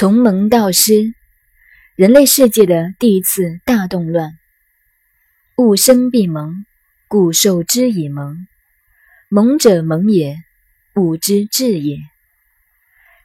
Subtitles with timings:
[0.00, 1.12] 从蒙到失，
[1.94, 4.32] 人类世界的第一次大动乱。
[5.58, 6.64] 物生必蒙，
[7.06, 8.46] 故受之以蒙。
[9.28, 10.38] 蒙者蒙也，
[10.94, 11.98] 物之至也。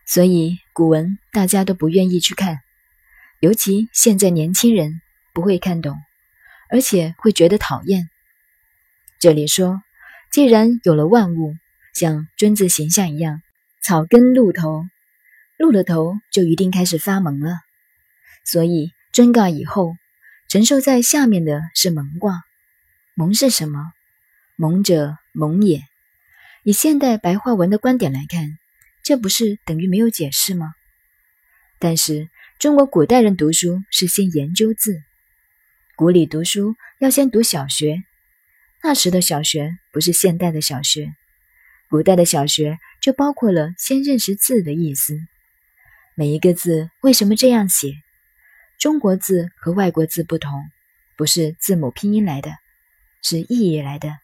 [0.06, 2.60] 所以古文大家都不愿意去看，
[3.40, 5.00] 尤其现在年轻人
[5.34, 5.96] 不会看懂，
[6.70, 8.10] 而且会觉得讨厌。
[9.22, 9.82] 这里说，
[10.30, 11.56] 既然有了万物，
[11.94, 13.42] 像君子形象一样，
[13.82, 14.84] 草根露头。
[15.58, 17.60] 露了头，就一定开始发蒙了。
[18.44, 19.96] 所以尊卦以后，
[20.48, 22.44] 承受在下面的是蒙卦。
[23.14, 23.92] 蒙是什么？
[24.58, 25.84] 蒙者蒙也。
[26.64, 28.58] 以现代白话文的观点来看，
[29.04, 30.74] 这不是等于没有解释吗？
[31.80, 35.02] 但是中国古代人读书是先研究字，
[35.96, 38.04] 古里读书要先读小学。
[38.84, 41.14] 那时的小学不是现代的小学，
[41.90, 45.18] 古代的小学就包括了先认识字的意思。
[46.18, 47.92] 每一个字为什么这样写？
[48.80, 50.64] 中国字和外国字不同，
[51.18, 52.52] 不是字母拼音来的，
[53.22, 54.16] 是意义来的。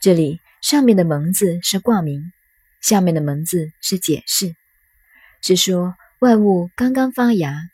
[0.00, 2.32] 这里上面的“蒙”字是挂名，
[2.80, 4.56] 下面的“蒙”字是解释，
[5.40, 7.70] 是说万物刚刚发芽，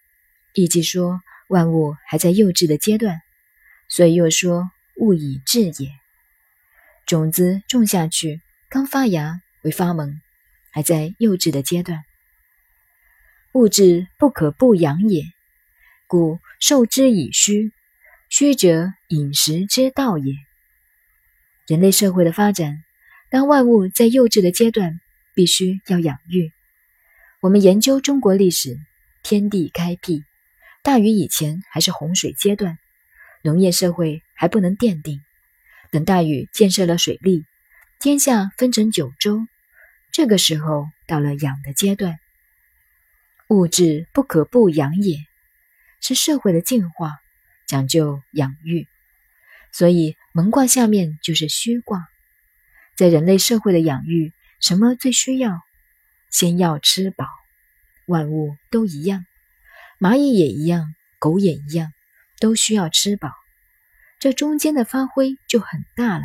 [0.52, 3.22] 以及说万物还在幼稚的阶段，
[3.88, 5.90] 所以又说物以至也。
[7.06, 10.20] 种子种下去，刚发芽为发萌，
[10.70, 12.04] 还在幼稚的阶段。
[13.54, 15.22] 物质不可不养也，
[16.08, 17.70] 故受之以虚。
[18.28, 20.34] 虚者饮食之道也。
[21.68, 22.82] 人类社会的发展，
[23.30, 24.98] 当万物在幼稚的阶段，
[25.36, 26.50] 必须要养育。
[27.40, 28.76] 我们研究中国历史，
[29.22, 30.24] 天地开辟，
[30.82, 32.76] 大禹以前还是洪水阶段，
[33.44, 35.20] 农业社会还不能奠定。
[35.92, 37.44] 等大禹建设了水利，
[38.00, 39.46] 天下分成九州，
[40.10, 42.18] 这个时候到了养的阶段。
[43.48, 45.18] 物质不可不养也，
[46.00, 47.12] 是社会的进化，
[47.66, 48.86] 讲究养育。
[49.72, 52.08] 所以蒙卦下面就是虚卦。
[52.96, 55.60] 在人类社会的养育，什么最需要？
[56.30, 57.26] 先要吃饱。
[58.06, 59.24] 万物都一样，
[59.98, 61.92] 蚂蚁也一样，狗也一样，
[62.38, 63.32] 都需要吃饱。
[64.18, 66.24] 这中间的发挥就很大了。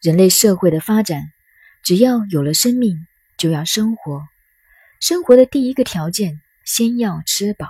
[0.00, 1.32] 人类社会的发展，
[1.82, 4.26] 只要有了生命，就要生活。
[5.02, 7.66] 生活的第一个条件，先要吃饱。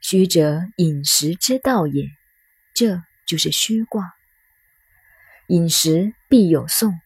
[0.00, 2.08] 虚者饮食之道也，
[2.74, 4.12] 这就是虚卦。
[5.46, 6.98] 饮食必有送，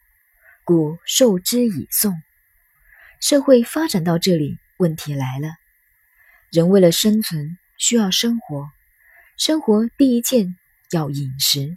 [0.64, 2.14] 故受之以送。
[3.20, 5.50] 社会发展到这里，问题来了。
[6.50, 8.70] 人为了生存，需要生活。
[9.36, 10.56] 生活第一件
[10.92, 11.76] 要饮食。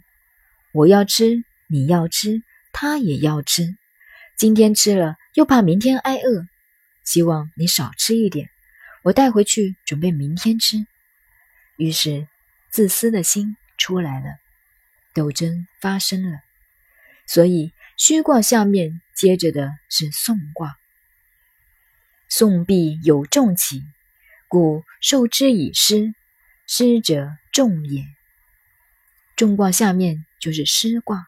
[0.72, 3.76] 我要吃，你要吃，他也要吃。
[4.34, 6.46] 今天吃了，又怕明天挨饿。
[7.04, 8.50] 希望你少吃一点，
[9.02, 10.86] 我带回去准备明天吃。
[11.76, 12.26] 于是，
[12.70, 14.38] 自私的心出来了，
[15.12, 16.38] 斗争发生了。
[17.26, 20.76] 所以，虚卦下面接着的是宋卦。
[22.28, 23.82] 宋必有重起，
[24.48, 26.14] 故受之以失。
[26.66, 28.06] 失者重也。
[29.36, 31.26] 众卦下面就是失卦。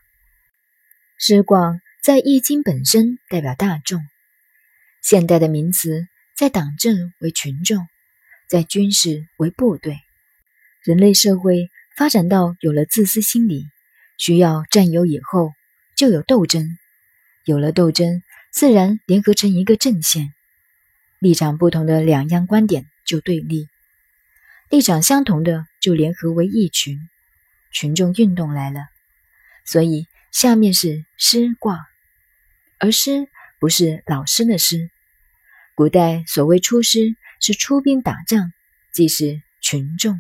[1.19, 4.03] 失卦在易经本身代表大众。
[5.09, 7.87] 现代的名词，在党政为群众，
[8.49, 10.01] 在军事为部队。
[10.83, 13.69] 人类社会发展到有了自私心理，
[14.19, 15.53] 需要占有以后，
[15.97, 16.77] 就有斗争。
[17.45, 20.35] 有了斗争，自然联合成一个阵线。
[21.21, 23.69] 立场不同的两样观点就对立，
[24.71, 26.99] 立场相同的就联合为一群。
[27.73, 28.81] 群众运动来了，
[29.65, 31.87] 所以下面是师卦，
[32.81, 33.29] 而师
[33.61, 34.91] 不是老师的师。
[35.77, 38.51] 古代所谓出师，是出兵打仗，
[38.95, 40.19] 即是群众。